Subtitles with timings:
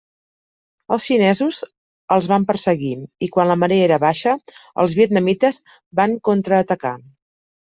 [0.95, 1.59] Els xinesos
[2.15, 2.93] els van perseguir,
[3.27, 4.35] i quan la marea era baixa,
[4.85, 5.61] els vietnamites
[6.03, 6.97] van contraatacar.